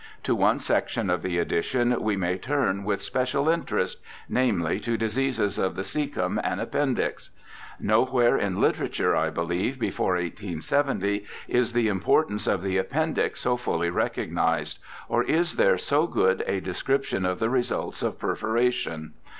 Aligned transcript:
To 0.23 0.33
one 0.33 0.57
section 0.57 1.11
of 1.11 1.21
the 1.21 1.37
edition 1.37 2.01
we 2.01 2.15
may 2.15 2.35
turn 2.39 2.85
with 2.85 3.03
special 3.03 3.47
interest, 3.47 3.99
namely, 4.27 4.79
to 4.79 4.97
diseases 4.97 5.59
of 5.59 5.75
the 5.75 5.83
caecum 5.83 6.41
and 6.43 6.59
appendix. 6.59 7.29
Nowhere 7.79 8.35
in 8.35 8.59
literature, 8.59 9.15
I 9.15 9.29
believe, 9.29 9.77
before 9.77 10.13
1870, 10.15 11.23
is 11.47 11.73
the 11.73 11.87
importance 11.87 12.47
of 12.47 12.63
the 12.63 12.77
appendix 12.79 13.41
so 13.41 13.57
fully 13.57 13.91
recognized, 13.91 14.79
or 15.07 15.21
is 15.23 15.55
there 15.55 15.77
so 15.77 16.07
good 16.07 16.43
a 16.47 16.59
description 16.61 17.23
of 17.23 17.37
the 17.37 17.51
results 17.51 18.01
of 18.01 18.17
perforation. 18.17 19.13